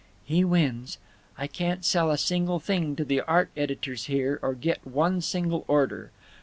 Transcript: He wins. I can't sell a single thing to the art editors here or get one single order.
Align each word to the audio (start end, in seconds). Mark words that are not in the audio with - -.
He 0.25 0.43
wins. 0.43 0.97
I 1.37 1.45
can't 1.45 1.85
sell 1.85 2.09
a 2.09 2.17
single 2.17 2.59
thing 2.59 2.95
to 2.95 3.05
the 3.05 3.21
art 3.21 3.51
editors 3.55 4.05
here 4.05 4.39
or 4.41 4.55
get 4.55 4.79
one 4.83 5.21
single 5.21 5.63
order. 5.67 6.09